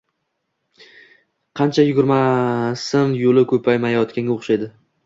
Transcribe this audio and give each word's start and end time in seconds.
Qancha 1.61 1.87
yugurmasin, 1.89 3.17
yo‘li 3.23 3.47
ko‘paymayotganga 3.55 4.41
o‘xshardi. 4.41 4.75